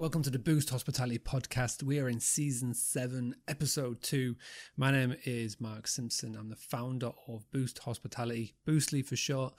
[0.00, 1.82] Welcome to the Boost Hospitality Podcast.
[1.82, 4.34] We are in season seven, episode two.
[4.74, 6.34] My name is Mark Simpson.
[6.36, 9.52] I'm the founder of Boost Hospitality, Boostly for short.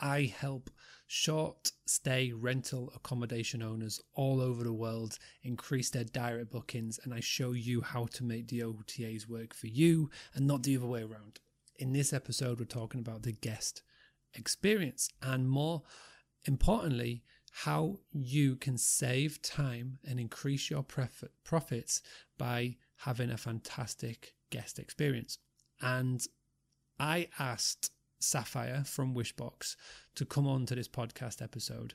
[0.00, 0.70] I help
[1.06, 7.20] short stay rental accommodation owners all over the world increase their direct bookings, and I
[7.20, 11.02] show you how to make the OTAs work for you and not the other way
[11.02, 11.38] around.
[11.78, 13.82] In this episode, we're talking about the guest
[14.34, 15.84] experience and more
[16.44, 17.22] importantly,
[17.64, 22.02] how you can save time and increase your profits
[22.36, 25.38] by having a fantastic guest experience.
[25.80, 26.20] And
[27.00, 29.74] I asked Sapphire from Wishbox
[30.16, 31.94] to come on to this podcast episode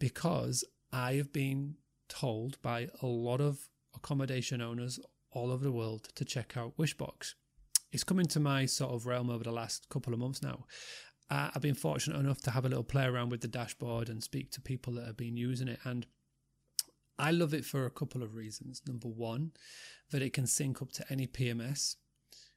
[0.00, 1.76] because I have been
[2.08, 4.98] told by a lot of accommodation owners
[5.30, 7.34] all over the world to check out Wishbox.
[7.92, 10.64] It's come into my sort of realm over the last couple of months now
[11.30, 14.22] uh, I've been fortunate enough to have a little play around with the dashboard and
[14.22, 15.80] speak to people that have been using it.
[15.84, 16.06] And
[17.18, 18.82] I love it for a couple of reasons.
[18.86, 19.52] Number one,
[20.10, 21.96] that it can sync up to any PMS.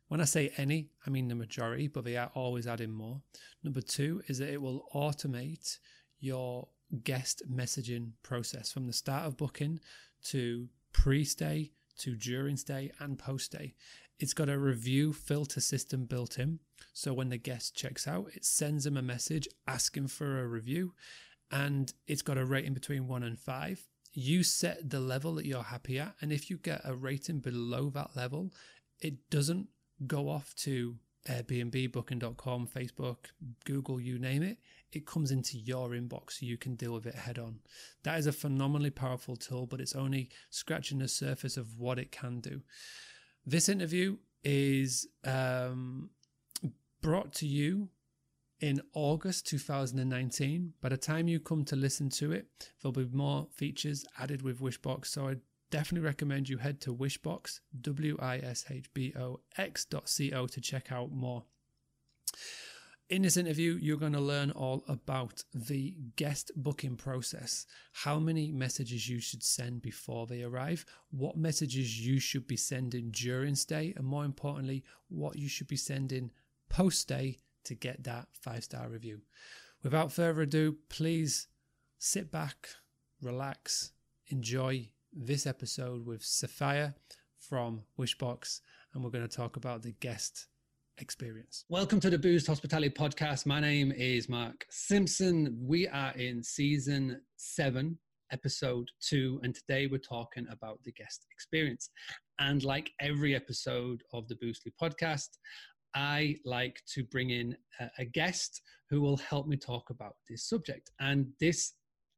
[0.07, 3.21] When I say any, I mean the majority, but they are always adding more.
[3.63, 5.77] Number two is that it will automate
[6.19, 6.67] your
[7.03, 9.79] guest messaging process from the start of booking
[10.25, 13.75] to pre stay to during stay and post stay.
[14.19, 16.59] It's got a review filter system built in.
[16.93, 20.93] So when the guest checks out, it sends them a message asking for a review
[21.51, 23.87] and it's got a rating between one and five.
[24.13, 26.15] You set the level that you're happy at.
[26.21, 28.51] And if you get a rating below that level,
[28.99, 29.67] it doesn't
[30.05, 30.97] go off to
[31.27, 33.17] Airbnb, Booking.com, Facebook,
[33.65, 34.57] Google, you name it.
[34.91, 37.59] It comes into your inbox so you can deal with it head on.
[38.03, 42.11] That is a phenomenally powerful tool, but it's only scratching the surface of what it
[42.11, 42.61] can do.
[43.49, 46.11] This interview is um,
[47.01, 47.89] brought to you
[48.59, 50.73] in August 2019.
[50.79, 52.45] By the time you come to listen to it,
[52.79, 55.07] there'll be more features added with Wishbox.
[55.07, 55.37] So I
[55.71, 60.31] definitely recommend you head to Wishbox, W I S H B O X dot C
[60.31, 61.45] O to check out more.
[63.09, 68.51] In this interview, you're going to learn all about the guest booking process, how many
[68.51, 73.95] messages you should send before they arrive, what messages you should be sending during stay,
[73.97, 76.29] and more importantly, what you should be sending
[76.69, 79.21] post stay to get that five star review.
[79.81, 81.47] Without further ado, please
[81.97, 82.69] sit back,
[83.23, 83.91] relax,
[84.27, 86.93] enjoy this episode with Sophia
[87.39, 88.61] from Wishbox,
[88.93, 90.45] and we're going to talk about the guest
[90.99, 91.65] experience.
[91.69, 93.45] Welcome to the Boost Hospitality Podcast.
[93.45, 95.57] My name is Mark Simpson.
[95.61, 97.97] We are in season seven,
[98.31, 101.89] episode two, and today we're talking about the guest experience.
[102.39, 105.29] And like every episode of the Boostly podcast,
[105.95, 110.47] I like to bring in a, a guest who will help me talk about this
[110.47, 110.91] subject.
[110.99, 111.73] And this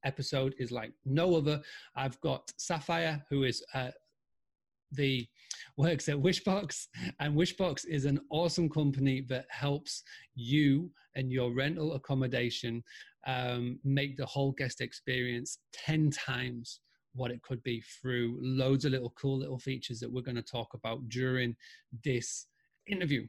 [0.06, 1.62] episode is like no other.
[1.96, 3.92] I've got Sapphire, who is uh,
[4.92, 5.28] the
[5.78, 6.88] works at Wishbox,
[7.20, 10.04] and Wishbox is an awesome company that helps
[10.36, 12.84] you and your rental accommodation
[13.28, 16.82] um, make the whole guest experience 10 times
[17.14, 20.42] what it could be through loads of little cool little features that we're going to
[20.42, 21.56] talk about during
[22.04, 22.48] this
[22.88, 23.28] interview.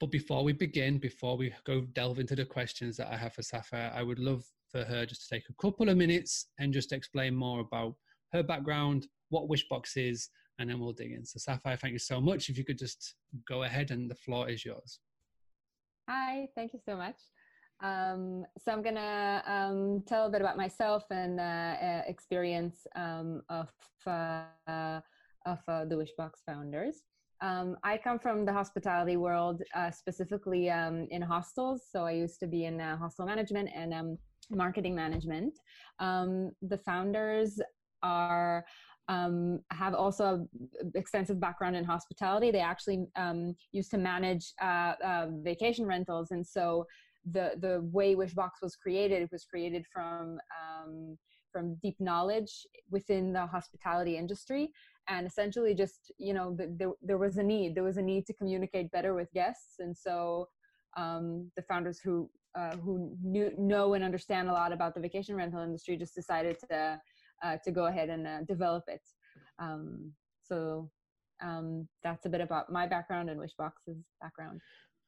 [0.00, 3.42] But before we begin, before we go delve into the questions that I have for
[3.42, 6.92] Sapphire, I would love for her just to take a couple of minutes and just
[6.92, 7.94] explain more about
[8.32, 10.30] her background, what Wishbox is,
[10.60, 11.24] and then we'll dig in.
[11.24, 12.50] So, Sapphire, thank you so much.
[12.50, 13.14] If you could just
[13.48, 15.00] go ahead and the floor is yours.
[16.08, 17.16] Hi, thank you so much.
[17.82, 23.40] Um, so I'm gonna um, tell a bit about myself and uh, uh, experience um,
[23.48, 23.70] of
[24.06, 25.00] uh,
[25.46, 26.96] of uh, the Wishbox founders.
[27.40, 31.84] Um, I come from the hospitality world, uh, specifically um, in hostels.
[31.90, 34.18] So I used to be in uh, hostel management and um,
[34.50, 35.58] marketing management.
[35.98, 37.58] the founders
[38.02, 38.64] are
[39.10, 40.46] um, have also
[40.94, 42.52] extensive background in hospitality.
[42.52, 46.86] They actually um, used to manage uh, uh, vacation rentals, and so
[47.32, 51.18] the the way Wishbox was created it was created from um,
[51.52, 54.70] from deep knowledge within the hospitality industry,
[55.08, 57.74] and essentially just you know the, the, there was a need.
[57.74, 60.48] There was a need to communicate better with guests, and so
[60.96, 65.34] um, the founders who uh, who knew, know and understand a lot about the vacation
[65.34, 67.00] rental industry just decided to
[67.42, 69.02] uh, to go ahead and uh, develop it.
[69.58, 70.90] Um, so
[71.42, 74.60] um, that's a bit about my background and Wishbox's background.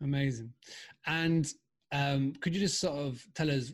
[0.02, 0.52] Amazing.
[1.06, 1.46] And
[1.92, 3.72] um, could you just sort of tell us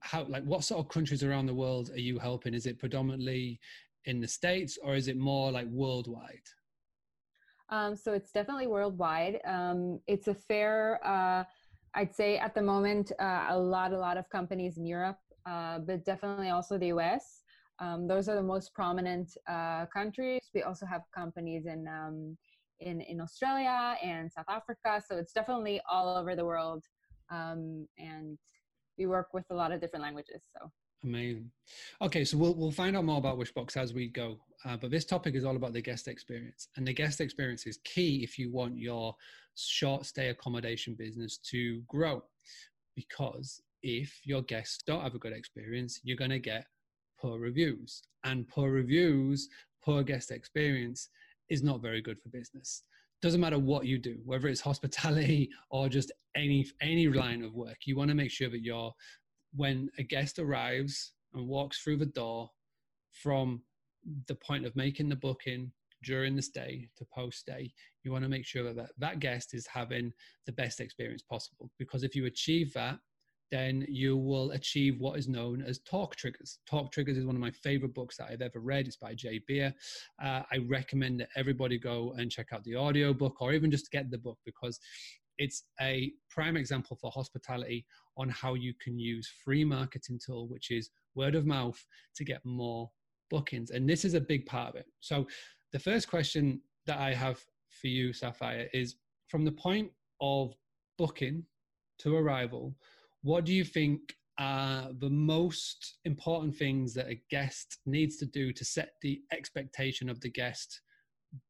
[0.00, 2.54] how, like, what sort of countries around the world are you helping?
[2.54, 3.60] Is it predominantly
[4.04, 6.48] in the States or is it more like worldwide?
[7.68, 9.40] Um, so it's definitely worldwide.
[9.44, 11.44] Um, it's a fair, uh,
[11.94, 15.78] I'd say at the moment, uh, a lot, a lot of companies in Europe, uh,
[15.78, 17.42] but definitely also the US.
[17.80, 20.42] Um, those are the most prominent uh, countries.
[20.54, 22.36] We also have companies in, um,
[22.78, 25.02] in, in Australia and South Africa.
[25.06, 26.84] So it's definitely all over the world.
[27.30, 28.38] Um, and
[28.98, 30.42] we work with a lot of different languages.
[30.56, 30.70] So
[31.02, 31.50] Amazing.
[32.02, 34.38] Okay, so we'll we'll find out more about Wishbox as we go.
[34.66, 37.78] Uh, but this topic is all about the guest experience, and the guest experience is
[37.84, 39.16] key if you want your
[39.54, 42.22] short stay accommodation business to grow.
[42.94, 46.66] Because if your guests don't have a good experience, you're going to get
[47.20, 49.48] poor reviews, and poor reviews,
[49.82, 51.08] poor guest experience
[51.48, 52.84] is not very good for business.
[53.22, 57.78] Doesn't matter what you do, whether it's hospitality or just any any line of work.
[57.84, 58.94] You want to make sure that your
[59.54, 62.50] when a guest arrives and walks through the door
[63.10, 63.62] from
[64.26, 65.72] the point of making the booking
[66.02, 67.72] during the stay to post stay,
[68.02, 70.12] you want to make sure that that guest is having
[70.46, 71.70] the best experience possible.
[71.78, 72.98] Because if you achieve that,
[73.50, 76.58] then you will achieve what is known as talk triggers.
[76.68, 78.86] Talk triggers is one of my favorite books that I've ever read.
[78.86, 79.74] It's by Jay Baer.
[80.22, 83.90] Uh, I recommend that everybody go and check out the audio book or even just
[83.90, 84.78] get the book because
[85.38, 87.86] it's a prime example for hospitality
[88.16, 91.82] on how you can use free marketing tool, which is word of mouth
[92.16, 92.90] to get more
[93.30, 93.70] bookings.
[93.70, 94.86] And this is a big part of it.
[95.00, 95.26] So
[95.72, 97.40] the first question that I have
[97.80, 98.96] for you, Sapphire, is
[99.28, 100.54] from the point of
[100.98, 101.44] booking
[102.00, 102.74] to arrival,
[103.22, 104.00] what do you think
[104.38, 110.08] are the most important things that a guest needs to do to set the expectation
[110.08, 110.80] of the guest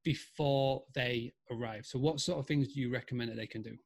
[0.05, 1.87] before they arrive.
[1.87, 3.77] So, what sort of things do you recommend that they can do?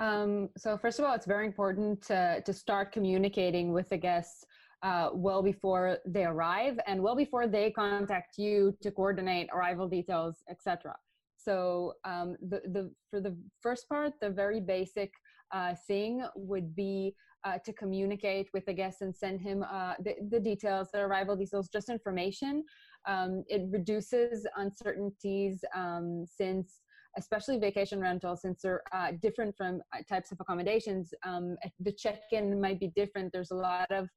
[0.00, 4.44] Um, so, first of all, it's very important to, to start communicating with the guests
[4.82, 10.42] uh, well before they arrive and well before they contact you to coordinate arrival details,
[10.50, 10.94] etc.
[11.36, 15.12] So, um, the, the, for the first part, the very basic
[15.52, 17.14] uh, thing would be
[17.44, 21.36] uh, to communicate with the guest and send him uh, the, the, details, the arrival
[21.36, 22.64] details, just information.
[23.06, 26.80] Um, it reduces uncertainties um, since
[27.18, 31.12] especially vacation rentals since they're uh, different from uh, types of accommodations.
[31.24, 33.32] Um, the check-in might be different.
[33.32, 34.08] There's a lot of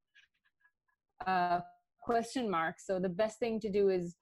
[1.27, 1.59] uh,
[2.01, 2.85] question marks.
[2.85, 4.15] So the best thing to do is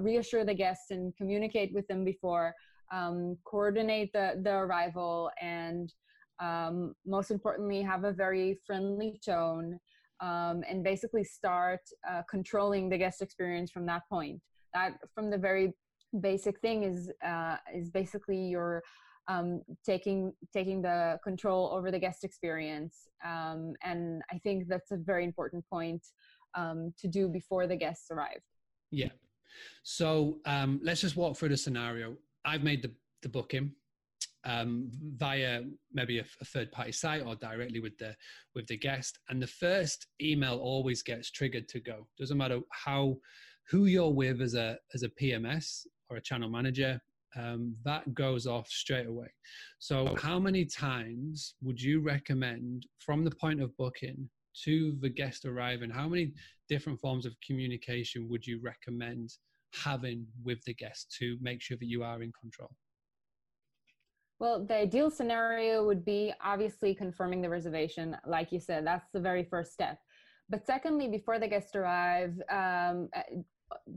[0.00, 2.52] reassure the guests and communicate with them before
[2.92, 5.92] um, coordinate the, the arrival and
[6.40, 9.78] um, most importantly have a very friendly tone
[10.20, 14.40] um, and basically start uh, controlling the guest experience from that point.
[14.74, 15.72] That from the very
[16.20, 18.82] basic thing is uh, is basically your
[19.28, 24.96] um, taking taking the control over the guest experience, um, and I think that's a
[24.96, 26.02] very important point
[26.54, 28.40] um, to do before the guests arrive.
[28.90, 29.10] Yeah.
[29.82, 32.16] So um, let's just walk through the scenario.
[32.44, 32.92] I've made the
[33.22, 33.72] the booking
[34.46, 35.62] um, via
[35.92, 38.14] maybe a, a, third party site or directly with the
[38.54, 39.18] with the guest.
[39.28, 42.06] And the first email always gets triggered to go.
[42.18, 43.16] Doesn't matter how
[43.68, 47.00] who you're with as a as a pms or a channel manager
[47.36, 49.28] um, that goes off straight away.
[49.78, 54.30] So how many times would you recommend from the point of booking
[54.64, 56.32] to the guest arriving how many
[56.68, 59.34] different forms of communication would you recommend
[59.74, 62.70] having with the guest to make sure that you are in control
[64.38, 68.16] well, the ideal scenario would be obviously confirming the reservation.
[68.26, 69.98] Like you said, that's the very first step.
[70.48, 73.22] But secondly, before the guests arrive, um, uh,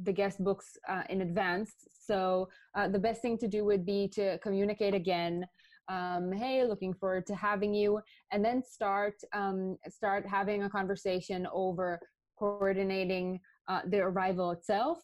[0.03, 1.71] the guest books uh, in advance.
[2.05, 5.45] So uh, the best thing to do would be to communicate again.
[5.89, 7.99] Um, hey, looking forward to having you,
[8.31, 11.99] and then start um, start having a conversation over
[12.37, 14.99] coordinating uh, the arrival itself,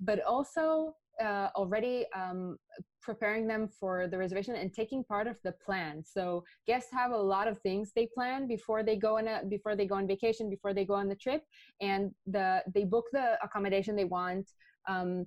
[0.00, 2.56] but also uh, already um,
[3.00, 6.02] preparing them for the reservation and taking part of the plan.
[6.04, 9.74] So guests have a lot of things they plan before they go on a, before
[9.76, 11.42] they go on vacation, before they go on the trip,
[11.80, 14.50] and the they book the accommodation they want.
[14.88, 15.26] Um,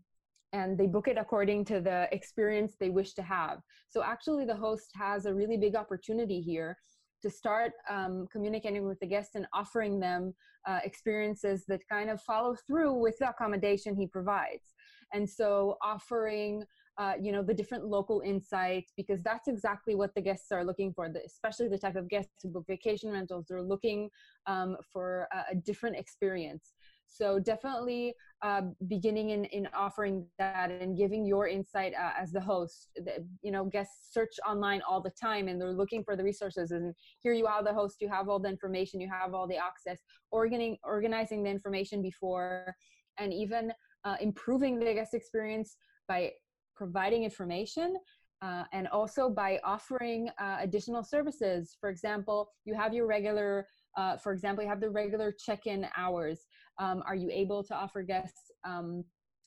[0.54, 3.60] and they book it according to the experience they wish to have.
[3.90, 6.78] So actually, the host has a really big opportunity here
[7.22, 10.34] to start um, communicating with the guests and offering them
[10.68, 14.75] uh, experiences that kind of follow through with the accommodation he provides.
[15.14, 16.66] And so offering
[16.98, 20.94] uh, you know the different local insights because that's exactly what the guests are looking
[20.94, 24.10] for the, especially the type of guests who book vacation rentals they're looking
[24.48, 26.74] um, for a, a, different experience.
[27.08, 32.42] So definitely uh, beginning in, in offering that and giving your insight uh, as the
[32.42, 36.24] host the, you know guests search online all the time and they're looking for the
[36.24, 39.48] resources and here you are the host you have all the information you have all
[39.48, 40.00] the access
[40.32, 42.76] organizing organizing the information before
[43.18, 43.72] and even
[44.06, 45.76] uh, improving the guest experience
[46.08, 46.32] by
[46.76, 47.98] providing information
[48.42, 51.76] uh, and also by offering uh, additional services.
[51.80, 56.48] For example, you have your regular uh, for example, you have the regular check-in hours.
[56.80, 59.06] Um, are you able to offer guests um,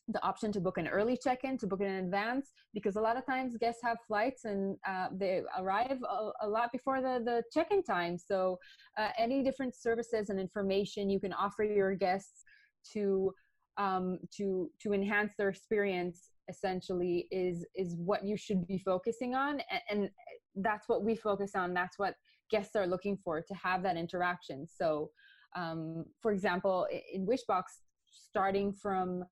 [0.08, 3.18] the option to book an early check-in to book it in advance because a lot
[3.18, 7.42] of times guests have flights and uh, they arrive a, a, lot before the, the
[7.52, 8.58] check-in time so
[8.96, 12.44] uh, any different services and information you can offer your guests
[12.90, 13.34] to
[13.78, 19.60] um, to to enhance their experience essentially is is what you should be focusing on.
[19.70, 20.10] And, and
[20.56, 21.74] that's what we focus on.
[21.74, 22.14] That's what
[22.50, 24.66] guests are looking for to have that interaction.
[24.66, 25.10] So
[25.56, 27.64] um, for example in wishbox
[28.10, 29.24] starting from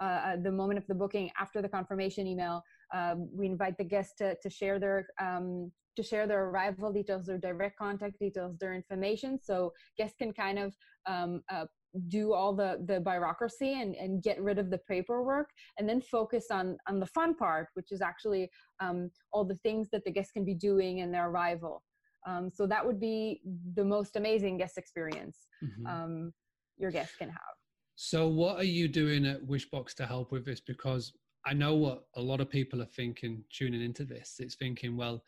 [0.00, 3.84] uh, uh, the moment of the booking after the confirmation email um, we invite the
[3.84, 8.56] guests to, to share their um, to share their arrival details their direct contact details
[8.58, 9.38] their information.
[9.40, 10.74] So guests can kind of
[11.06, 11.66] um, uh,
[12.08, 15.48] do all the the bureaucracy and, and get rid of the paperwork
[15.78, 19.88] and then focus on on the fun part which is actually um, all the things
[19.92, 21.82] that the guests can be doing in their arrival
[22.26, 23.40] um, so that would be
[23.74, 25.86] the most amazing guest experience mm-hmm.
[25.86, 26.32] um,
[26.78, 27.54] your guests can have
[27.96, 30.60] so, what are you doing at Wishbox to help with this?
[30.60, 31.12] Because
[31.46, 34.36] I know what a lot of people are thinking tuning into this.
[34.40, 35.22] It's thinking, well,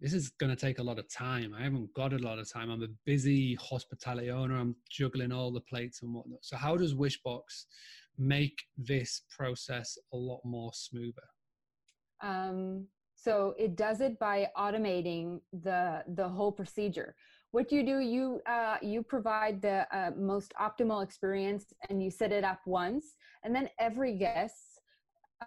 [0.00, 1.54] this is going to take a lot of time.
[1.58, 2.70] I haven't got a lot of time.
[2.70, 4.56] I'm a busy hospitality owner.
[4.56, 6.40] I'm juggling all the plates and whatnot.
[6.42, 7.64] So, how does Wishbox
[8.18, 11.22] make this process a lot more smoother?
[12.22, 12.86] Um,
[13.16, 17.14] so it does it by automating the the whole procedure
[17.50, 22.32] what you do you uh, you provide the uh, most optimal experience and you set
[22.32, 24.80] it up once and then every guest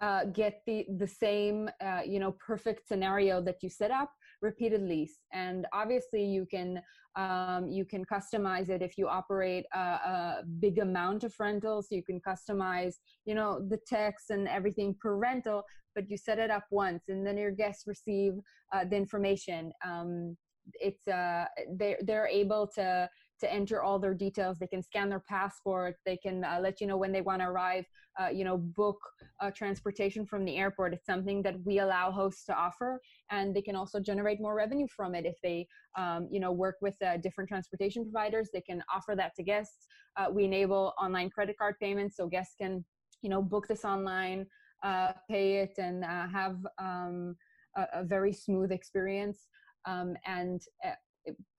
[0.00, 4.10] uh, get the the same uh, you know perfect scenario that you set up
[4.42, 6.80] repeatedly and obviously you can
[7.16, 11.88] um, you can customize it if you operate a, a, big amount of rentals.
[11.90, 12.94] You can customize
[13.24, 17.26] you know the text and everything per rental but you set it up once and
[17.26, 18.34] then your guests receive
[18.72, 19.72] uh, the information.
[19.84, 20.36] Um,
[20.74, 23.08] it's uh they they're able to
[23.40, 24.58] to enter all their details.
[24.58, 25.96] They can scan their passport.
[26.04, 27.86] They can uh, let you know when they want to arrive
[28.20, 28.98] uh, you know book
[29.40, 30.94] uh, transportation from the airport.
[30.94, 34.86] It's something that we allow hosts to offer and they can also generate more revenue
[34.94, 35.24] from it.
[35.24, 35.66] If they
[35.96, 39.86] um, you know work with uh, different transportation providers they can offer that to guests.
[40.16, 42.84] Uh, we enable online credit card payments so guests can
[43.22, 44.46] you know book this online
[44.82, 47.36] uh, pay it and have um,
[47.76, 49.46] a, a very smooth experience.
[49.86, 50.60] Um, and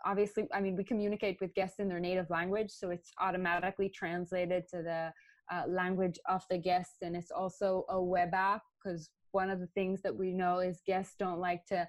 [0.06, 4.64] obviously i mean we communicate with guests in their native language so it's automatically translated
[4.68, 5.12] to the
[5.52, 9.68] uh, language of the guests and it's also a web app because one of the
[9.68, 11.88] things that we know is guests don't like to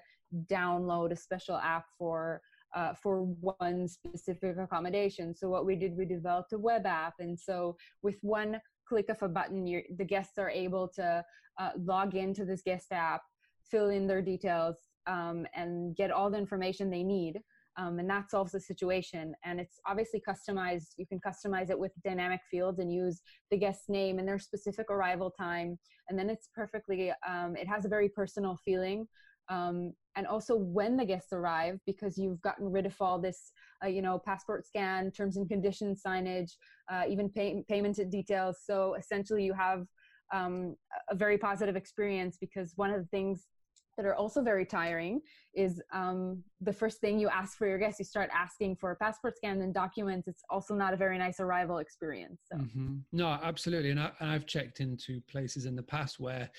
[0.51, 2.41] download a special app for
[2.75, 7.39] uh, for one specific accommodation so what we did we developed a web app and
[7.39, 11.23] so with one click of a button the guests are able to
[11.59, 13.21] uh, log into this guest app
[13.69, 14.77] fill in their details
[15.07, 17.39] um, and get all the information they need.
[17.77, 19.33] Um, and that solves the situation.
[19.43, 20.89] And it's obviously customized.
[20.97, 24.91] You can customize it with dynamic fields and use the guest's name and their specific
[24.91, 25.79] arrival time.
[26.07, 29.07] And then it's perfectly, um, it has a very personal feeling.
[29.49, 33.51] Um, and also when the guests arrive, because you've gotten rid of all this,
[33.83, 36.51] uh, you know, passport scan, terms and conditions signage,
[36.91, 38.59] uh, even pay- payment details.
[38.63, 39.85] So essentially, you have
[40.33, 40.75] um,
[41.09, 43.47] a very positive experience because one of the things
[43.97, 45.21] that are also very tiring
[45.53, 48.95] is um, the first thing you ask for your guests you start asking for a
[48.95, 50.27] passport scan and documents.
[50.27, 52.57] It's also not a very nice arrival experience so.
[52.57, 52.95] Mm-hmm.
[53.11, 53.91] no absolutely.
[53.91, 56.49] And, I, i've checked into places in the past where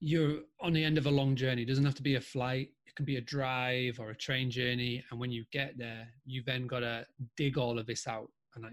[0.00, 1.62] you're on the end of a long journey.
[1.62, 2.68] It doesn't have to be a flight.
[2.86, 5.04] It can be a drive or a train journey.
[5.10, 8.30] And when you get there you've then got to dig all of this out.
[8.54, 8.70] And I,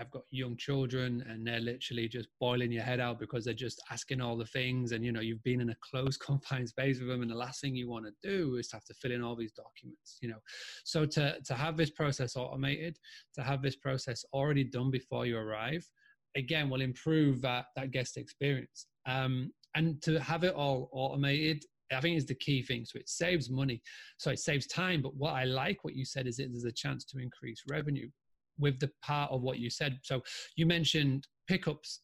[0.00, 3.82] I've got young children and they're literally just boiling your head out because they're just
[3.90, 4.92] asking all the things.
[4.92, 7.20] And, you know, you've been in a close confined space with them.
[7.20, 9.36] And the last thing you want to do is to have to fill in all
[9.36, 10.38] these documents, you know.
[10.84, 12.98] So to, to have this process automated,
[13.34, 15.86] to have this process already done before you arrive,
[16.34, 18.86] again, will improve that, that guest experience.
[19.06, 22.84] Um, and to have it all automated I think is the key thing.
[22.84, 23.82] So it saves money.
[24.16, 25.02] So it saves time.
[25.02, 28.08] But what I like what you said is it there's a chance to increase revenue
[28.60, 29.98] with the part of what you said.
[30.02, 30.22] So
[30.56, 32.00] you mentioned pickups,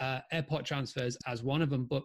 [0.00, 2.02] uh, airport transfers as one of them, but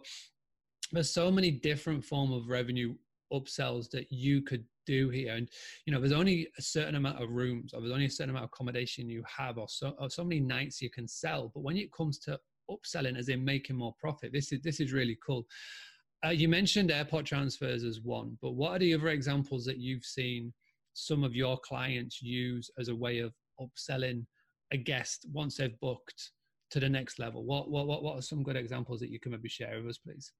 [0.92, 2.94] there's so many different form of revenue
[3.32, 5.34] upsells that you could do here.
[5.34, 5.48] And
[5.86, 8.44] you know there's only a certain amount of rooms or there's only a certain amount
[8.44, 11.50] of accommodation you have or so, or so many nights you can sell.
[11.54, 12.38] But when it comes to
[12.70, 15.46] upselling as in making more profit this is this is really cool.
[16.24, 20.04] Uh, you mentioned airport transfers as one but what are the other examples that you've
[20.04, 20.50] seen
[20.94, 24.26] some of your clients use as a way of upselling
[24.72, 26.32] a guest once they've booked
[26.70, 27.44] to the next level?
[27.44, 30.32] What what what, are some good examples that you can maybe share with us, please?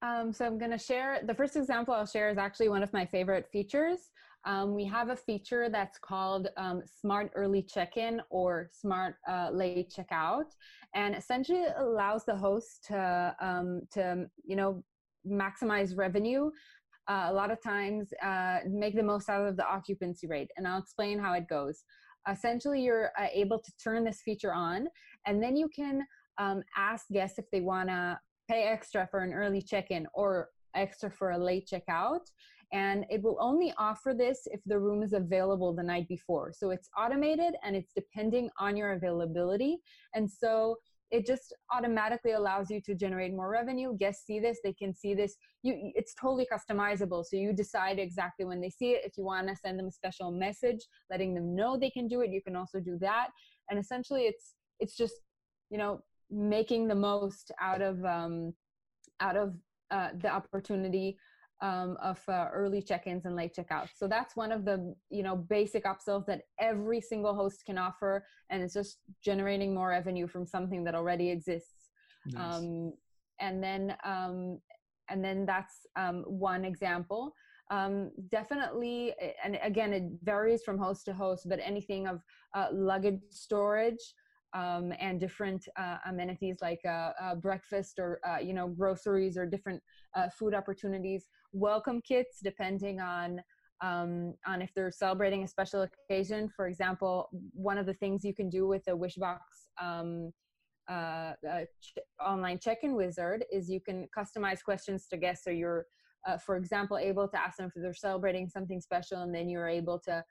[0.00, 2.92] Um, so I'm going to share the first example I'll share is actually one of
[2.92, 3.98] my favorite features.
[4.44, 9.92] um, we have a feature that's called um, Smart Early Check-in or Smart uh, Late
[9.96, 10.54] Checkout,
[10.94, 14.84] and essentially allows the host to um, to you know
[15.26, 16.50] maximize revenue.
[17.08, 20.68] Uh, a lot of times, uh, make the most out of the occupancy rate, and
[20.68, 21.84] I'll explain how it goes.
[22.30, 24.88] Essentially, you're uh, able to turn this feature on,
[25.26, 26.02] and then you can
[26.38, 31.10] um, ask guests if they want to pay extra for an early check-in or extra
[31.10, 32.30] for a late checkout
[32.72, 36.70] and it will only offer this if the room is available the night before so
[36.70, 39.78] it's automated and it's depending on your availability
[40.14, 40.76] and so
[41.10, 43.96] it just automatically allows you to generate more revenue.
[43.96, 45.36] Guests see this they can see this.
[45.62, 47.24] You it's totally customizable.
[47.24, 49.04] So you decide exactly when they see it.
[49.04, 52.20] If you want to send them a special message letting them know they can do
[52.20, 53.28] it you can also do that.
[53.70, 55.14] And essentially it's it's just
[55.70, 56.00] you know
[56.30, 58.52] making the most out of um
[59.20, 59.54] out of
[59.90, 61.16] uh, the opportunity
[61.60, 63.90] um, of uh, early check-ins and late checkouts.
[63.96, 68.24] So that's one of the you know basic upsells that every single host can offer,
[68.50, 71.90] and it's just generating more revenue from something that already exists.
[72.26, 72.56] Nice.
[72.56, 72.92] Um,
[73.40, 74.60] and then um,
[75.08, 77.34] and then that's um, one example.
[77.70, 82.22] Um, definitely, and again, it varies from host to host, but anything of
[82.54, 84.14] uh, luggage storage
[84.54, 89.46] um, and different uh, amenities like uh, uh, breakfast or uh, you know groceries or
[89.46, 89.82] different
[90.14, 91.26] uh, food opportunities.
[91.52, 93.40] Welcome kits depending on
[93.80, 96.48] um, on if they're celebrating a special occasion.
[96.48, 99.38] For example one of the things you can do with the wishbox
[99.80, 100.32] um,
[100.88, 101.32] uh,
[101.82, 105.44] ch- online check-in wizard is you can customize questions to guests.
[105.44, 105.86] So you're
[106.44, 109.98] for example able to ask them if they're celebrating something special and then you're able
[109.98, 110.24] to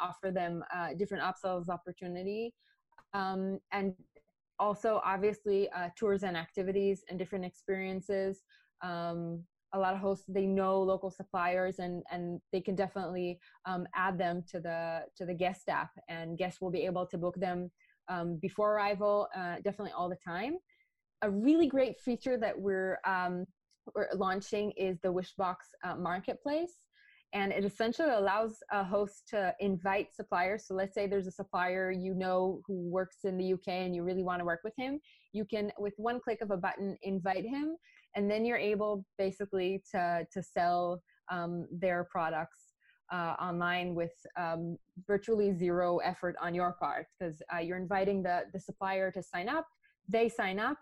[0.00, 0.62] offer them
[0.98, 2.52] different upsells opportunity
[3.14, 3.94] um, and
[4.58, 8.42] also obviously uh, tours and activities and different experiences.
[8.82, 13.86] Um, a lot of hosts they know local suppliers and and they can definitely um,
[13.94, 17.34] add them to the to the guest app and guests will be able to book
[17.36, 17.70] them
[18.08, 20.56] um, before arrival uh, definitely all the time.
[21.22, 23.46] A really great feature that we're um,
[23.94, 26.74] we're launching is the wishbox uh, marketplace
[27.32, 30.64] and it essentially allows a host to invite suppliers.
[30.66, 34.02] So let's say there's a supplier you know who works in the uk and you
[34.02, 35.00] really want to work with him.
[35.32, 37.76] You can with one click of a button invite him
[38.14, 42.74] and then you're able basically to to sell um, their products
[43.12, 47.06] uh, online with um, virtually zero effort on your part.
[47.18, 49.66] Because uh, you're inviting the the supplier to sign up
[50.08, 50.78] they sign up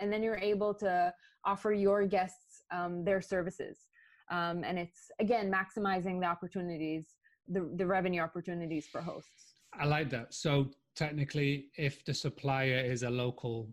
[0.00, 1.12] and then you're able to
[1.44, 3.86] offer your guests um, their services
[4.30, 7.16] um, and it's again maximizing the opportunities
[7.48, 9.54] the, the revenue opportunities for hosts.
[9.72, 10.34] I like that.
[10.34, 13.68] So technically if the supplier is a local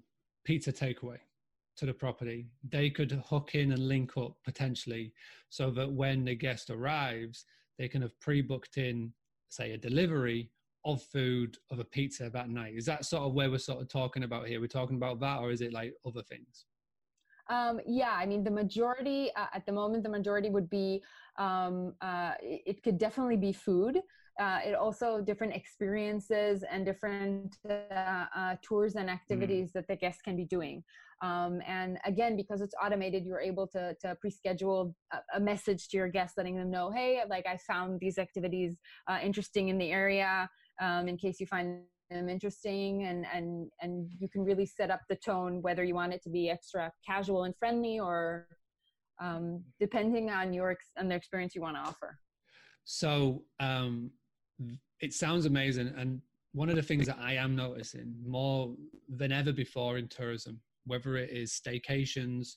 [0.46, 1.18] pizza takeaway
[1.76, 5.12] to the property they could hook in and link up potentially
[5.50, 7.46] so that when the guest arrives
[7.80, 9.12] they can have pre-booked in
[9.50, 10.52] say a delivery
[10.86, 12.74] of food of a pizza that night.
[12.76, 14.60] Is that sort of where we're sort of talking about here?
[14.60, 16.66] We're talking about that or is it like other things
[17.50, 21.04] um, yeah, I mean, the majority uh, at the moment, the majority would be,
[21.38, 24.00] um, uh, it could definitely be food.
[24.40, 29.14] Uh, it also different experiences and different uh, uh, tours and mm.
[29.14, 29.74] activities mm.
[29.74, 30.84] that the guests can be doing.
[31.22, 35.98] Um, and again, because it's automated, you're able to, to pre-schedule a, a, message to
[35.98, 38.76] your guests, letting them know, hey, like I found these activities
[39.08, 40.50] uh, interesting in the area.
[40.82, 45.02] Um, in case you find them interesting and and and you can really set up
[45.10, 48.48] the tone whether you want it to be extra casual and friendly or
[49.22, 52.18] um, depending on your on the experience you want to offer.
[52.86, 54.12] So um,
[55.02, 56.22] it sounds amazing and
[56.54, 58.74] one of the things that i am noticing more
[59.10, 62.56] than ever before in tourism whether it is staycations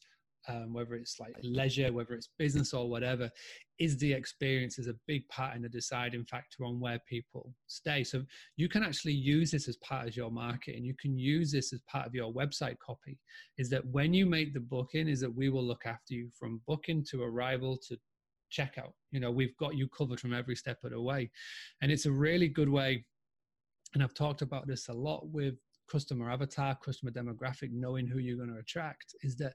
[0.48, 3.30] um, whether it's like leisure, whether it's business or whatever,
[3.78, 8.04] is the experience is a big part and a deciding factor on where people stay.
[8.04, 8.22] So
[8.56, 10.84] you can actually use this as part of your marketing.
[10.84, 13.18] You can use this as part of your website copy.
[13.58, 16.60] Is that when you make the booking, is that we will look after you from
[16.66, 17.98] booking to arrival to
[18.52, 18.92] checkout.
[19.10, 21.30] You know, we've got you covered from every step of the way.
[21.82, 23.04] And it's a really good way.
[23.94, 25.54] And I've talked about this a lot with
[25.90, 29.54] customer avatar, customer demographic, knowing who you're going to attract, is that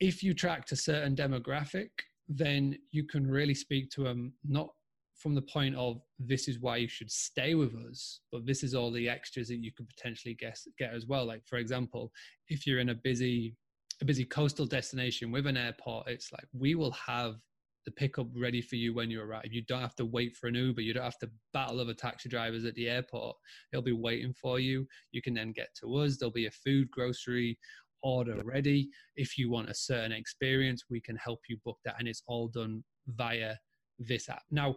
[0.00, 1.90] if you track a certain demographic,
[2.28, 4.68] then you can really speak to them not
[5.16, 8.74] from the point of this is why you should stay with us, but this is
[8.74, 11.24] all the extras that you could potentially get, get as well.
[11.24, 12.12] Like for example,
[12.48, 13.56] if you're in a busy
[14.02, 17.36] a busy coastal destination with an airport, it's like we will have
[17.84, 19.44] the pickup ready for you when you arrive.
[19.50, 20.80] You don't have to wait for an Uber.
[20.80, 23.36] You don't have to battle other taxi drivers at the airport.
[23.70, 24.86] They'll be waiting for you.
[25.12, 26.16] You can then get to us.
[26.16, 27.58] There'll be a food, grocery,
[28.04, 28.88] order ready.
[29.16, 32.46] If you want a certain experience, we can help you book that, and it's all
[32.46, 33.56] done via
[33.98, 34.44] this app.
[34.52, 34.76] Now,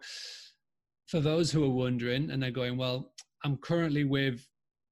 [1.05, 3.13] for those who are wondering and they're going, well,
[3.43, 4.45] I'm currently with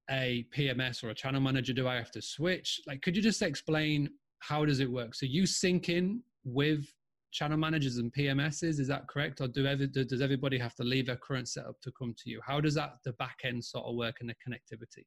[0.10, 1.74] a PMS or a channel manager.
[1.74, 2.80] Do I have to switch?
[2.88, 5.16] Like, could you just explain how does it work?
[5.16, 6.86] So you sync in with
[7.32, 8.80] channel managers and PMSs.
[8.80, 11.92] Is that correct, or do ever, does everybody have to leave their current setup to
[11.98, 12.40] come to you?
[12.46, 15.06] How does that the back end sort of work and the connectivity?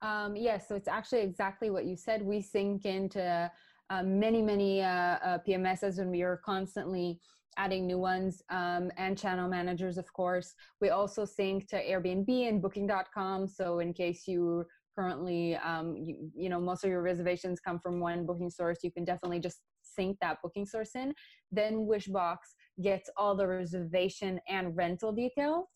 [0.00, 2.22] Um, yes, yeah, so it's actually exactly what you said.
[2.22, 3.50] We sync into
[3.90, 7.20] uh, many, many uh, uh, PMSs, and we are constantly
[7.56, 10.54] adding new ones um, and channel managers, of course.
[10.80, 13.48] We also sync to Airbnb and Booking.com.
[13.48, 14.64] So in case you
[14.96, 18.92] currently, um, you, you know, most of your reservations come from one booking source, you
[18.92, 21.12] can definitely just sync that booking source in.
[21.50, 22.36] Then Wishbox
[22.82, 25.66] gets all the reservation and rental details.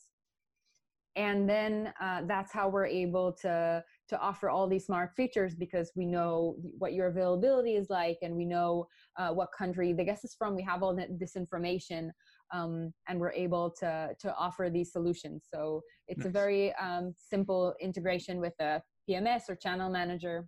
[1.17, 5.93] And then uh, that's how we're able to to offer all these smart features because
[5.95, 8.87] we know what your availability is like and we know
[9.17, 10.55] uh, what country the guest is from.
[10.55, 12.13] We have all this information
[12.53, 15.47] um, and we're able to to offer these solutions.
[15.53, 16.27] So it's nice.
[16.27, 20.47] a very um, simple integration with a PMS or channel manager.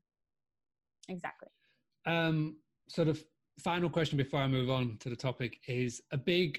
[1.09, 1.49] Exactly.
[2.07, 2.57] Um,
[2.89, 3.23] sort of
[3.61, 6.59] final question before I move on to the topic is a big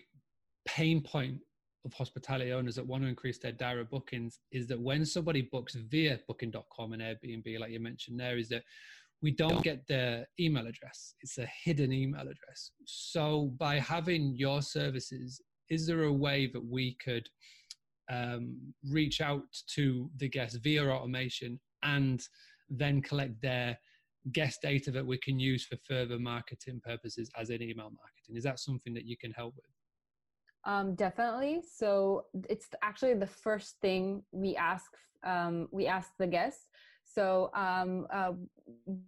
[0.65, 1.39] pain point
[1.85, 5.75] of hospitality owners that want to increase their direct bookings is that when somebody books
[5.75, 8.63] via booking.com and Airbnb, like you mentioned there, is that
[9.21, 11.15] we don't get their email address.
[11.21, 12.71] It's a hidden email address.
[12.85, 17.27] So by having your services, is there a way that we could
[18.11, 18.57] um,
[18.91, 19.43] reach out
[19.75, 22.21] to the guests via automation and
[22.69, 23.77] then collect their
[24.31, 28.35] guest data that we can use for further marketing purposes as in email marketing?
[28.35, 29.74] Is that something that you can help with?
[30.65, 31.61] Um, definitely.
[31.77, 34.91] So it's actually the first thing we ask.
[35.23, 36.67] Um, we ask the guests.
[37.03, 38.31] So um, uh,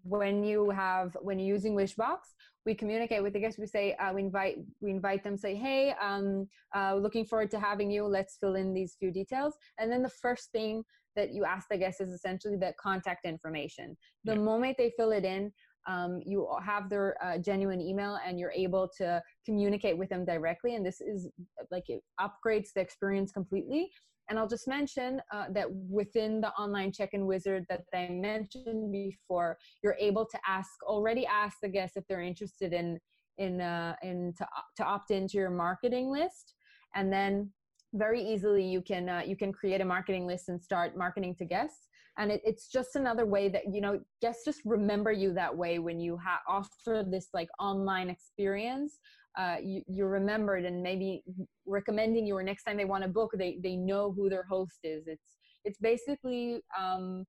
[0.03, 2.19] when you have when you're using Wishbox,
[2.65, 3.59] we communicate with the guests.
[3.59, 5.35] We say uh, we invite we invite them.
[5.35, 8.05] Say, hey, um, uh, looking forward to having you.
[8.05, 9.55] Let's fill in these few details.
[9.79, 10.83] And then the first thing
[11.15, 13.97] that you ask the guest is essentially the contact information.
[14.23, 14.39] The yeah.
[14.39, 15.51] moment they fill it in,
[15.87, 20.75] um, you have their uh, genuine email and you're able to communicate with them directly.
[20.75, 21.29] And this is
[21.71, 23.89] like it upgrades the experience completely.
[24.29, 29.57] And i'll just mention uh, that within the online check-in wizard that i mentioned before
[29.81, 32.99] you're able to ask already ask the guests if they're interested in
[33.37, 34.47] in uh, in to,
[34.77, 36.53] to opt into your marketing list.
[36.95, 37.51] And then
[37.93, 41.45] very easily you can uh, you can create a marketing list and start marketing to
[41.45, 45.55] guests and it, it's just another way that you know guests just remember you that
[45.55, 48.99] way when you ha- offer this like online experience.
[49.37, 51.23] Uh, you, you're remembered and maybe
[51.67, 54.79] recommending you or next time they want to book they, they know who their host
[54.83, 55.07] is.
[55.07, 57.23] It's it's basically um,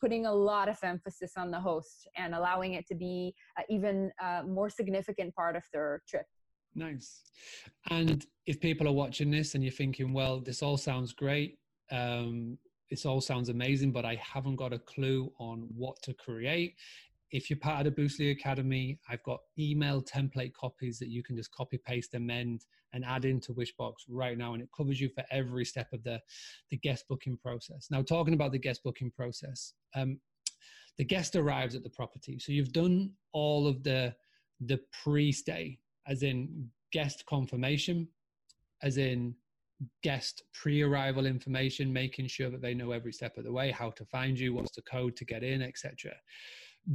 [0.00, 4.10] putting a lot of emphasis on the host and allowing it to be uh, even
[4.22, 6.24] uh, more significant part of their trip.
[6.74, 7.22] Nice.
[7.90, 11.58] And if people are watching this and you're thinking well this all sounds great
[11.90, 12.56] um,
[12.92, 16.74] this all sounds amazing, but I haven't got a clue on what to create.
[17.30, 21.34] If you're part of the Boostly Academy, I've got email template copies that you can
[21.34, 24.52] just copy, paste, amend, and add into Wishbox right now.
[24.52, 26.20] And it covers you for every step of the,
[26.70, 27.88] the guest booking process.
[27.90, 30.20] Now, talking about the guest booking process, um,
[30.98, 32.38] the guest arrives at the property.
[32.38, 34.14] So you've done all of the,
[34.60, 38.06] the pre stay, as in guest confirmation,
[38.82, 39.34] as in
[40.02, 44.04] guest pre-arrival information, making sure that they know every step of the way, how to
[44.04, 46.12] find you, what's the code to get in, etc.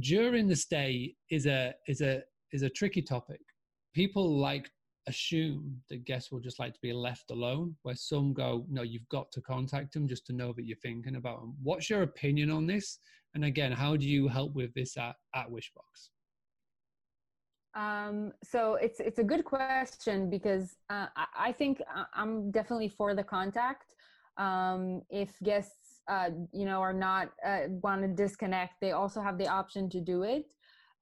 [0.00, 2.22] During the stay is a is a
[2.52, 3.40] is a tricky topic.
[3.94, 4.70] People like
[5.06, 9.08] assume that guests will just like to be left alone, where some go, no, you've
[9.08, 11.54] got to contact them just to know that you're thinking about them.
[11.62, 12.98] What's your opinion on this?
[13.34, 16.10] And again, how do you help with this at, at Wishbox?
[17.78, 21.80] Um, so it's it's a good question because uh, I, I, think
[22.12, 23.94] I'm definitely for the contact.
[24.36, 29.38] Um, if guests, uh, you know, are not uh, want to disconnect, they also have
[29.38, 30.46] the option to do it.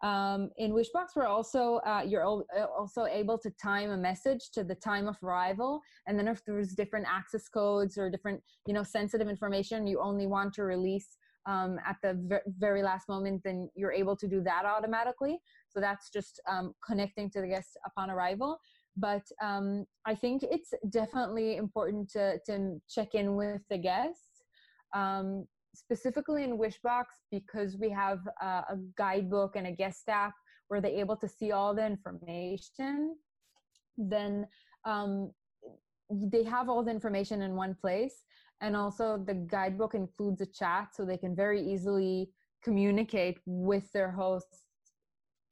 [0.03, 4.63] Um, in Wishbox, we're also uh, you're uh, also able to time a message to
[4.63, 8.83] the time of arrival, and then if there's different access codes or different you know
[8.83, 13.93] sensitive information you only want to release um, at the very last moment, then you're
[13.93, 15.39] able to do that automatically.
[15.69, 18.59] So that's just um, connecting to the guest upon arrival.
[18.97, 24.43] But um, I think it's definitely important to, to check in with the guests,
[24.95, 30.35] um, specifically in Wishbox, because we have uh, a guidebook and a guest app
[30.69, 33.17] where they're able to see all the information.
[33.99, 34.47] Then
[34.85, 35.31] um,
[36.11, 38.25] they have all the information in one place
[38.61, 42.31] and also the guidebook includes a chat so they can very easily
[42.63, 44.63] communicate with their hosts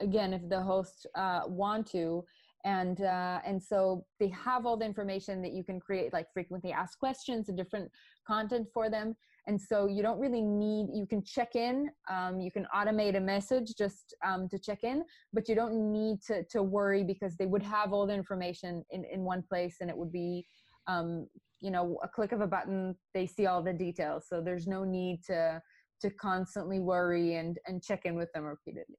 [0.00, 2.24] again if the hosts uh, want to.
[2.64, 6.72] And uh, and so they have all the information that you can create like frequently
[6.72, 7.90] asked questions and different
[8.26, 9.14] content for them.
[9.46, 13.20] And so you don't really need you can check in um, you can automate a
[13.20, 17.44] message just um, to check in but you don't need to, to worry because they
[17.44, 20.46] would have all the information in, in one place and it would be
[20.86, 21.26] um,
[21.64, 24.26] you know a click of a button they see all the details.
[24.28, 25.62] So there's no need to
[26.02, 28.98] to constantly worry and and check in with them repeatedly.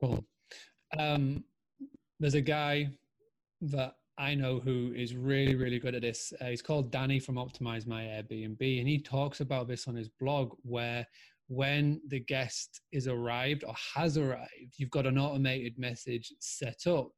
[0.00, 0.24] Cool.
[0.96, 1.44] Um,
[2.20, 2.90] there's a guy
[3.62, 6.32] that I know who is really, really good at this.
[6.40, 10.08] Uh, he's called Danny from Optimize My Airbnb, and he talks about this on his
[10.08, 11.04] blog where
[11.48, 17.10] when the guest is arrived or has arrived, you've got an automated message set up.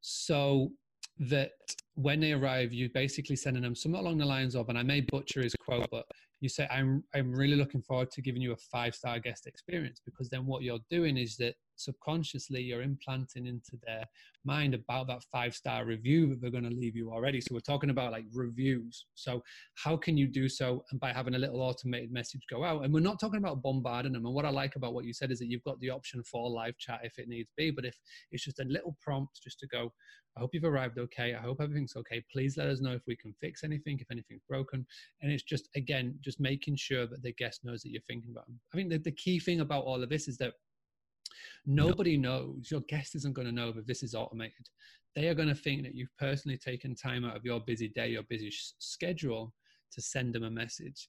[0.00, 0.70] So
[1.18, 1.52] that
[1.94, 5.00] when they arrive, you're basically sending them something along the lines of, and I may
[5.00, 6.04] butcher his quote, but
[6.40, 10.00] you say, I'm, I'm really looking forward to giving you a five star guest experience
[10.04, 14.04] because then what you're doing is that subconsciously you're implanting into their
[14.44, 17.40] mind about that five star review that they're going to leave you already.
[17.40, 19.06] So we're talking about like reviews.
[19.14, 19.42] So
[19.74, 20.84] how can you do so?
[20.90, 22.84] And by having a little automated message go out.
[22.84, 24.26] And we're not talking about bombarding them.
[24.26, 26.50] And what I like about what you said is that you've got the option for
[26.50, 27.70] live chat if it needs be.
[27.70, 27.96] But if
[28.30, 29.92] it's just a little prompt just to go,
[30.36, 31.34] I hope you've arrived okay.
[31.34, 32.22] I hope everything's okay.
[32.32, 34.86] Please let us know if we can fix anything, if anything's broken.
[35.20, 38.46] And it's just, again, just making sure that the guest knows that you're thinking about
[38.46, 38.60] them.
[38.72, 40.52] I think the key thing about all of this is that
[41.66, 44.68] Nobody knows, your guest isn't going to know that this is automated.
[45.14, 48.08] They are going to think that you've personally taken time out of your busy day,
[48.08, 49.52] your busy sh- schedule
[49.92, 51.08] to send them a message.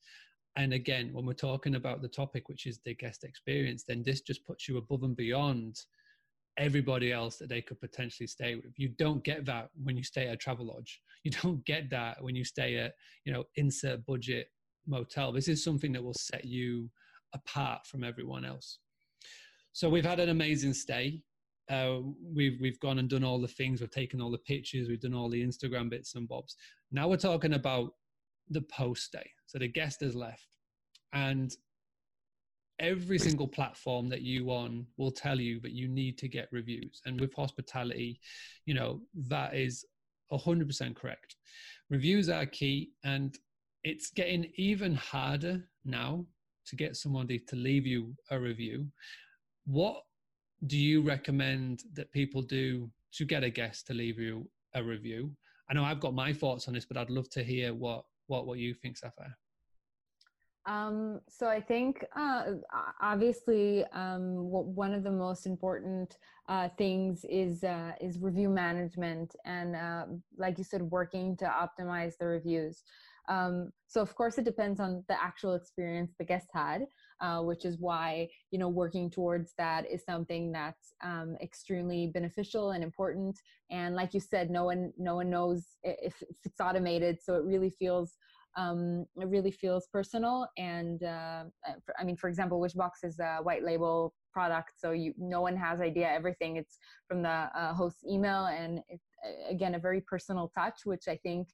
[0.56, 4.22] And again, when we're talking about the topic, which is the guest experience, then this
[4.22, 5.78] just puts you above and beyond
[6.58, 8.74] everybody else that they could potentially stay with.
[8.78, 10.98] You don't get that when you stay at a Travelodge.
[11.26, 12.94] You don't get that when you stay at,
[13.26, 14.48] you know, insert budget
[14.88, 15.34] motel.
[15.34, 16.89] This is something that will set you
[17.34, 18.80] apart from everyone else.
[19.73, 21.21] So we've had an amazing stay.
[21.69, 21.99] Uh,
[22.34, 23.79] we've we've gone and done all the things.
[23.79, 24.89] We've taken all the pictures.
[24.89, 26.55] We've done all the Instagram bits and bobs.
[26.91, 27.93] Now we're talking about
[28.49, 29.29] the post day.
[29.45, 30.47] So the guest has left,
[31.13, 31.51] and
[32.79, 37.01] every single platform that you on will tell you that you need to get reviews.
[37.05, 38.19] And with hospitality,
[38.65, 39.86] you know that is
[40.32, 41.36] hundred percent correct.
[41.89, 43.38] Reviews are key, and
[43.84, 46.25] it's getting even harder now
[46.65, 48.88] to get somebody to leave you a review
[49.69, 50.01] what
[50.65, 55.32] do you recommend that people do to get a guest to leave you a review?
[55.69, 58.47] I know I've got my thoughts on this, but I'd love to hear what what
[58.47, 59.38] what you think, Sapphire.
[60.65, 62.43] Um, so I think uh,
[63.01, 69.75] obviously um, one of the most important uh, things is uh, is review management and
[69.75, 70.05] uh,
[70.38, 72.84] like you said, working to optimize the reviews.
[73.27, 76.88] Um, so of course it depends on the actual experience the guest had
[77.21, 82.71] uh, which is why you know working towards that is something that's um, extremely beneficial
[82.71, 83.39] and important.
[83.71, 87.19] And like you said no one no one knows if, if it's automated.
[87.21, 88.17] So it really feels
[88.58, 90.47] um, it really feels personal.
[90.58, 95.13] And uh, uh i mean for example wishbox is a white label product so you
[95.17, 96.58] no one has idea everything.
[96.58, 96.77] It's
[97.08, 98.82] from the uh, host's email and
[99.49, 101.49] again a very personal touch which i think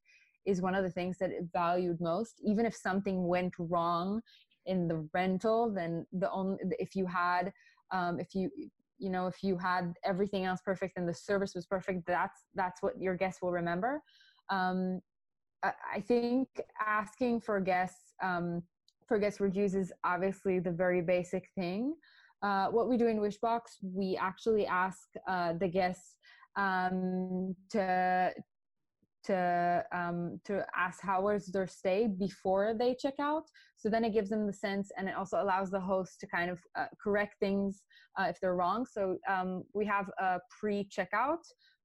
[0.46, 2.40] is one of the things that it valued most.
[2.44, 4.22] Even if something went wrong
[4.66, 7.52] in the rental then the only if you had
[7.92, 8.50] um, if you
[8.98, 12.82] you know if you had everything else perfect and the service was perfect that's that's
[12.82, 14.02] what your guests will remember.
[14.50, 15.02] Um,
[15.64, 16.48] I, I think
[16.86, 18.64] asking for guests um,
[19.08, 21.96] for guest reviews is obviously the very basic thing.
[22.42, 26.18] Uh, what we do in wishbox we actually ask uh, the guests
[26.58, 28.32] um, to
[29.26, 33.44] to um, to ask how was their stay before they check out.
[33.78, 36.50] So then it gives them the sense, and it also allows the host to kind
[36.50, 37.84] of uh, correct things
[38.20, 38.86] uh, if they're wrong.
[38.86, 41.44] So um, we have a pre-checkout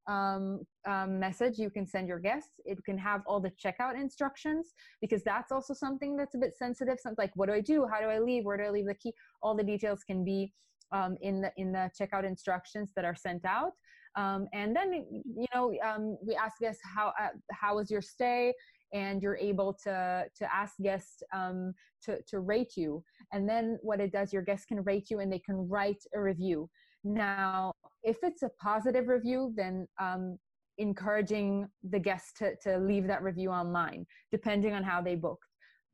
[0.09, 2.61] um, um, message you can send your guests.
[2.65, 6.99] It can have all the checkout instructions because that's also something that's a bit sensitive.
[7.01, 7.87] Something like, what do I do?
[7.91, 8.45] How do I leave?
[8.45, 9.13] Where do I leave the key?
[9.43, 10.53] All the details can be
[10.93, 13.73] um, in the in the checkout instructions that are sent out.
[14.17, 18.53] Um, and then, you know, um, we ask guests how uh, how was your stay,
[18.93, 21.73] and you're able to to ask guests um,
[22.05, 23.03] to to rate you.
[23.33, 26.21] And then what it does, your guests can rate you, and they can write a
[26.21, 26.69] review.
[27.05, 30.39] Now, if it's a positive review, then um,
[30.79, 35.45] encouraging the guests to, to leave that review online, depending on how they booked.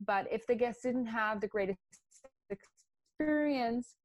[0.04, 1.78] But if the guest didn't have the greatest
[2.50, 3.96] experience,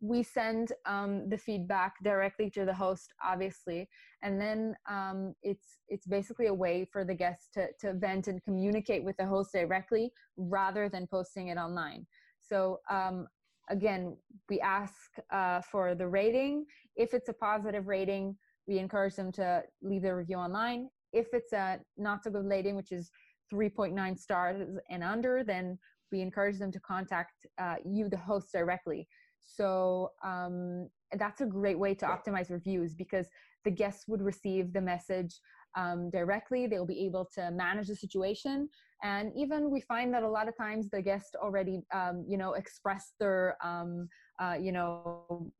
[0.00, 3.88] we send um, the feedback directly to the host obviously
[4.22, 8.42] and then um, it's it's basically a way for the guests to, to vent and
[8.42, 12.06] communicate with the host directly rather than posting it online
[12.40, 13.26] so um,
[13.68, 14.16] again
[14.48, 14.94] we ask
[15.32, 16.64] uh, for the rating
[16.96, 18.36] if it's a positive rating
[18.70, 20.88] we encourage them to leave their review online.
[21.12, 23.10] If it's a not so good rating, which is
[23.52, 25.76] 3.9 stars and under, then
[26.12, 29.08] we encourage them to contact uh, you, the host, directly.
[29.44, 33.28] So um, that's a great way to optimize reviews because
[33.64, 35.38] the guests would receive the message
[35.76, 36.66] um, directly.
[36.66, 38.68] They'll be able to manage the situation.
[39.02, 42.54] And even we find that a lot of times the guest already, um, you know,
[42.54, 44.08] express their, um,
[44.40, 45.52] uh, you know,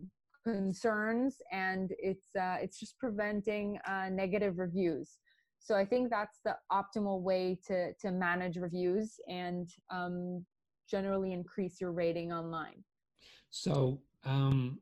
[0.45, 5.19] concerns and it's, uh, it's just preventing uh, negative reviews.
[5.59, 10.45] So I think that's the optimal way to, to manage reviews and um,
[10.91, 12.83] generally increase your rating online.
[13.51, 14.79] So um,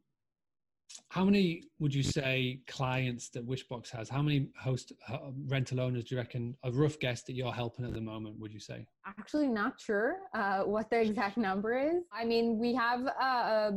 [1.10, 4.08] how many would you say clients that Wishbox has?
[4.08, 6.54] How many host uh, rental owners do you reckon?
[6.64, 8.86] A rough guess that you're helping at the moment, would you say?
[9.06, 12.02] Actually, not sure uh, what the exact number is.
[12.12, 13.06] I mean, we have.
[13.20, 13.72] Uh,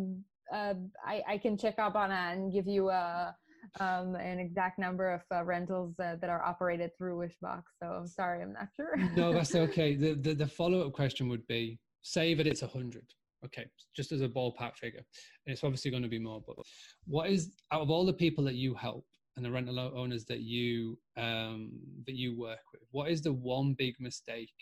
[0.54, 0.74] uh,
[1.06, 3.36] I, I can check up on it and give you a.
[3.80, 7.62] Um, an exact number of uh, rentals uh, that are operated through Wishbox.
[7.80, 8.98] So I'm sorry, I'm not sure.
[9.16, 9.96] no, that's okay.
[10.02, 13.06] The, the, the follow up question would be: say that it's a hundred
[13.46, 15.04] okay just as a ballpark figure
[15.46, 16.56] and it's obviously going to be more but
[17.06, 20.42] what is out of all the people that you help and the rental owners that
[20.42, 21.72] you um,
[22.06, 24.54] that you work with what is the one big mistake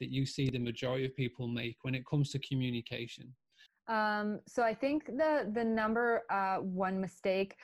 [0.00, 3.32] that you see the majority of people make when it comes to communication
[3.88, 7.54] um, so i think the the number uh, one mistake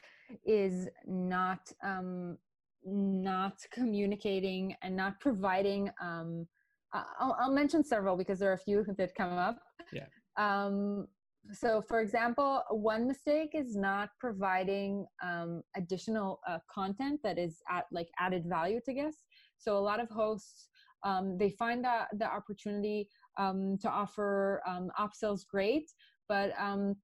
[0.44, 2.36] is not um,
[2.84, 6.46] not communicating and not providing um,
[6.92, 9.58] I'll, I'll, mention several because there are a few that come up.
[9.92, 10.06] Yeah.
[10.38, 11.06] Um,
[11.52, 17.84] so, for example, one mistake is not providing um, additional uh, content that is at
[17.90, 19.24] like added value to guests.
[19.58, 20.68] So, a lot of hosts
[21.04, 25.90] um, they find that the opportunity um, to offer um, upsells great,
[26.28, 26.96] but um,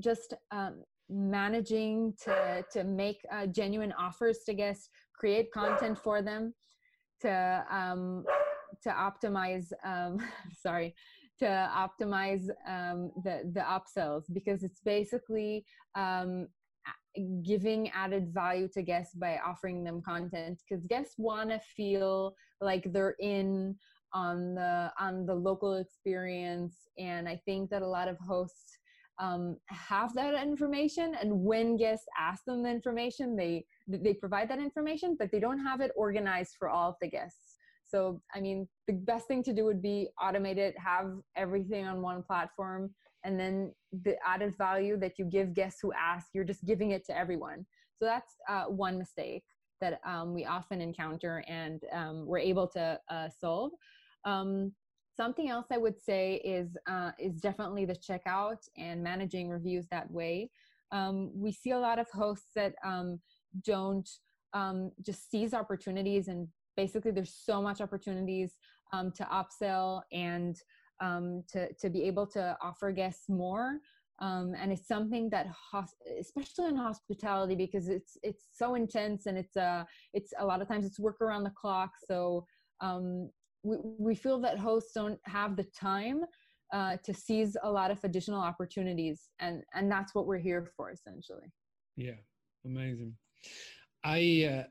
[0.00, 6.52] just um, managing to to make uh, genuine offers to guests, create content for them,
[7.20, 8.24] to um,
[8.82, 9.66] to optimize.
[9.84, 10.18] Um,
[10.60, 10.94] sorry,
[11.38, 16.48] to optimize um, the the upsells because it's basically um,
[17.42, 20.60] giving added value to guests by offering them content.
[20.68, 23.76] Because guests want to feel like they're in
[24.12, 26.76] on the on the local experience.
[26.98, 28.78] And i think that a lot of hosts
[29.20, 31.14] um, have that information.
[31.20, 35.58] And when guests ask them the information they they provide that information but they don't
[35.58, 37.47] have it organized for all of the guests
[37.88, 42.02] so, I mean, the best thing to do would be automate it, have everything on
[42.02, 42.90] one platform,
[43.24, 43.72] and then
[44.04, 47.66] the added value that you give guests who ask, you're just giving it to everyone.
[47.98, 49.44] So that's uh, one mistake
[49.80, 53.72] that um, we often encounter and um, we're able to uh, solve.
[54.24, 54.72] Um,
[55.16, 60.10] something else I would say is uh, is definitely the checkout and managing reviews that
[60.10, 60.50] way.
[60.92, 63.20] Um, we see a lot of hosts that um,
[63.64, 64.08] don't
[64.54, 66.48] um, just seize opportunities and
[66.78, 68.50] basically there's so much opportunities
[68.92, 70.54] um, to upsell and
[71.00, 73.80] um, to, to be able to offer guests more.
[74.20, 75.46] Um, and it's something that
[76.18, 80.66] especially in hospitality because it's it's so intense and it's uh it's a lot of
[80.66, 81.90] times it's work around the clock.
[82.10, 82.44] So
[82.80, 83.30] um,
[83.62, 83.76] we,
[84.08, 86.18] we feel that hosts don't have the time
[86.72, 89.18] uh, to seize a lot of additional opportunities.
[89.38, 91.48] And and that's what we're here for essentially.
[91.96, 92.20] Yeah.
[92.64, 93.12] Amazing.
[94.04, 94.20] I
[94.52, 94.64] uh,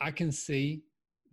[0.00, 0.82] i can see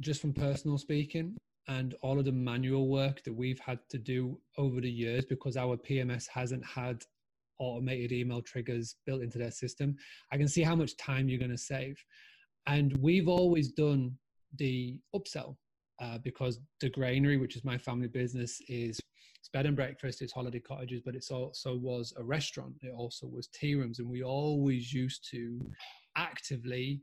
[0.02, 4.40] just from personal speaking and all of the manual work that we've had to do
[4.58, 7.04] over the years because our PMS hasn't had
[7.60, 9.96] automated email triggers built into their system,
[10.32, 11.98] I can see how much time you're going to save.
[12.68, 14.16] And we've always done
[14.58, 15.56] the upsell
[16.02, 19.00] uh, because the granary, which is my family business, is
[19.54, 22.74] bed and breakfast, it's holiday cottages, but it also was a restaurant.
[22.82, 25.62] It also was tea rooms, and we always used to
[26.18, 27.02] actively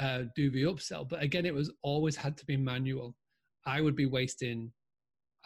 [0.00, 1.08] uh, do the upsell.
[1.08, 3.14] But again, it was always had to be manual.
[3.66, 4.72] I would be wasting,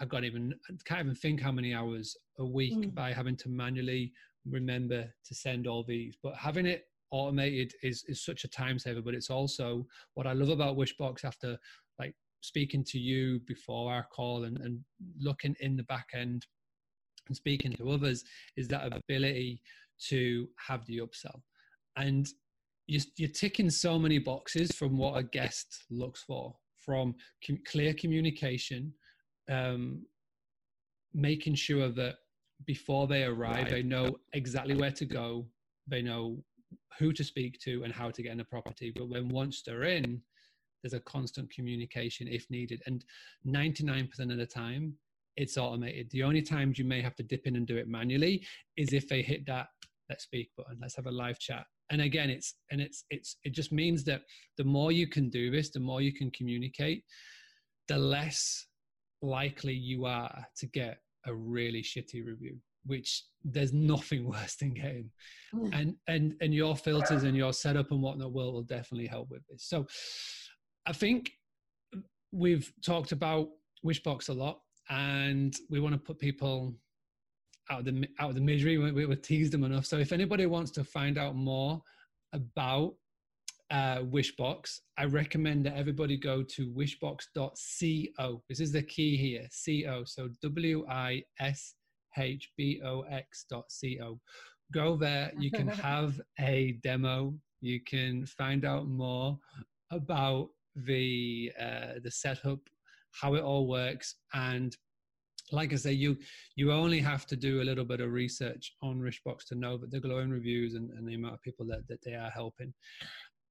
[0.01, 0.55] I can't even,
[0.85, 2.95] can't even think how many hours a week mm.
[2.95, 4.13] by having to manually
[4.47, 6.17] remember to send all these.
[6.23, 9.03] But having it automated is, is such a time saver.
[9.03, 11.59] But it's also what I love about Wishbox after
[11.99, 14.81] like speaking to you before our call and, and
[15.19, 16.47] looking in the back end
[17.27, 18.25] and speaking to others
[18.57, 19.61] is that ability
[20.09, 21.41] to have the upsell.
[21.97, 22.29] And
[22.87, 27.15] you're ticking so many boxes from what a guest looks for from
[27.45, 28.93] com- clear communication
[29.51, 30.05] um,
[31.13, 32.17] making sure that
[32.67, 33.71] before they arrive right.
[33.71, 35.47] they know exactly where to go
[35.89, 36.39] they know
[36.99, 38.93] who to speak to and how to get in the property.
[38.95, 40.21] But when once they're in
[40.83, 42.83] there's a constant communication if needed.
[42.87, 43.05] And
[43.47, 44.95] 99% of the time
[45.37, 46.09] it's automated.
[46.11, 49.09] The only times you may have to dip in and do it manually is if
[49.09, 49.69] they hit that
[50.09, 50.79] let's speak button.
[50.81, 54.23] Let's have a live chat and again it's and it's it's it just means that
[54.59, 57.05] the more you can do this the more you can communicate
[57.89, 58.67] the less
[59.23, 65.11] likely you are to get a really shitty review which there's nothing worse than getting
[65.55, 65.71] mm.
[65.73, 69.43] and and and your filters and your setup and whatnot will will definitely help with
[69.49, 69.87] this so
[70.87, 71.31] i think
[72.33, 73.49] we've talked about
[73.85, 74.59] wishbox a lot
[74.91, 76.75] and we want to put people
[77.71, 78.79] out of the out of the misery.
[78.79, 79.87] We, we, we teased them enough.
[79.87, 81.83] So if anybody wants to find out more
[82.33, 82.95] about
[83.71, 88.43] uh, Wishbox, I recommend that everybody go to wishbox.co.
[88.49, 89.49] This is the key here,
[89.87, 90.05] co.
[90.05, 91.75] So W I S
[92.17, 94.21] H B O X dot co.
[94.73, 95.33] Go there.
[95.39, 97.35] You can have a demo.
[97.61, 99.39] You can find out more
[99.91, 102.61] about the uh, the setup,
[103.13, 104.77] how it all works, and
[105.53, 106.17] like I say, you
[106.57, 109.91] you only have to do a little bit of research on Wishbox to know that
[109.91, 112.73] the glowing reviews and, and the amount of people that, that they are helping.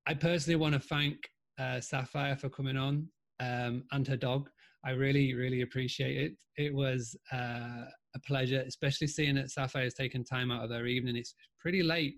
[0.08, 1.18] I personally want to thank
[1.58, 3.08] uh, Sapphire for coming on
[3.40, 4.50] um, and her dog.
[4.86, 6.34] I really, really appreciate it.
[6.58, 7.86] It was uh,
[8.16, 11.16] a pleasure, especially seeing that Sapphire has taken time out of her evening.
[11.16, 12.16] It's pretty late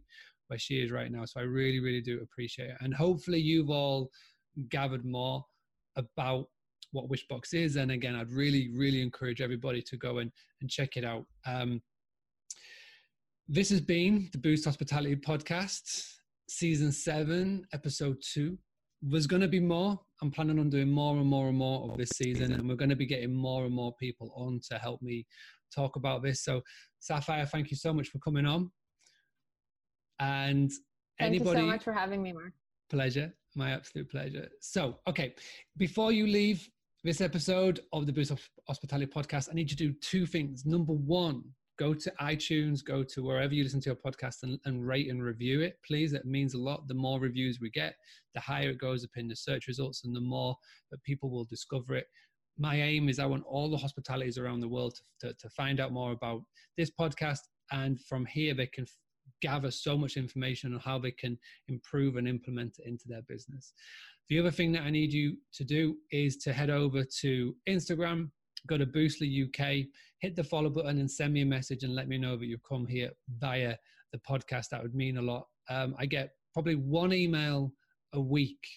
[0.47, 2.77] where she is right now, so I really, really do appreciate it.
[2.81, 4.09] And hopefully, you've all
[4.69, 5.45] gathered more
[5.95, 6.47] about
[6.97, 7.75] what Wishbox is.
[7.75, 10.31] And again, I'd really, really encourage everybody to go and,
[10.61, 11.25] and check it out.
[11.45, 11.81] Um,
[13.47, 16.15] this has been the Boost Hospitality Podcast,
[16.49, 18.57] season seven, episode two.
[19.01, 19.99] There's going to be more.
[20.21, 22.89] I'm planning on doing more and more and more of this season, and we're going
[22.89, 25.25] to be getting more and more people on to help me
[25.73, 26.43] talk about this.
[26.43, 26.61] So,
[26.99, 28.71] Sapphire, thank you so much for coming on.
[30.19, 30.71] And
[31.19, 32.53] thank anybody, you so much for having me, Mark.
[32.89, 34.49] Pleasure, my absolute pleasure.
[34.61, 35.35] So, okay,
[35.77, 36.67] before you leave,
[37.07, 40.65] this episode of the Boost of Hospitality Podcast, I need you to do two things.
[40.65, 41.41] Number one,
[41.79, 45.23] go to iTunes, go to wherever you listen to your podcast and, and, rate and
[45.23, 46.11] review it, please.
[46.11, 46.85] It means a lot.
[46.89, 47.95] The more reviews we get,
[48.35, 50.53] the higher it goes up in the search results and the more
[50.91, 52.07] that people will discover it.
[52.57, 55.79] My aim is I want all the hospitalities around the world to, to, to find
[55.79, 56.41] out more about
[56.75, 57.39] this podcast.
[57.71, 58.85] And from here, they can
[59.41, 61.37] gather so much information on how they can
[61.69, 63.71] improve and implement it into their business.
[64.29, 68.29] The other thing that I need you to do is to head over to Instagram,
[68.67, 69.87] go to Boostly UK,
[70.19, 72.63] hit the follow button, and send me a message and let me know that you've
[72.63, 73.75] come here via
[74.11, 74.69] the podcast.
[74.69, 75.47] That would mean a lot.
[75.69, 77.71] Um, I get probably one email
[78.13, 78.67] a week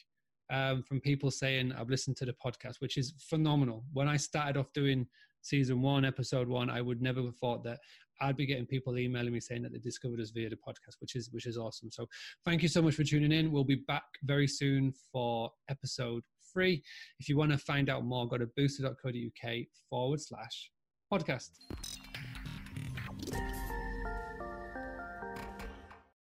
[0.51, 3.85] um, from people saying I've listened to the podcast, which is phenomenal.
[3.93, 5.07] When I started off doing
[5.43, 7.79] season one, episode one, I would never have thought that
[8.21, 11.17] I'd be getting people emailing me saying that they discovered us via the podcast, which
[11.17, 11.91] is which is awesome.
[11.91, 12.07] So
[12.45, 13.51] thank you so much for tuning in.
[13.51, 16.83] We'll be back very soon for episode three.
[17.19, 19.55] If you want to find out more, go to boostly.co.uk
[19.89, 20.71] forward slash
[21.13, 21.51] podcast.